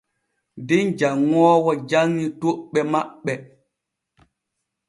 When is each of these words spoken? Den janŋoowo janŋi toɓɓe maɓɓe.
Den 0.67 0.85
janŋoowo 0.99 1.71
janŋi 1.89 2.25
toɓɓe 2.39 2.79
maɓɓe. 2.91 3.33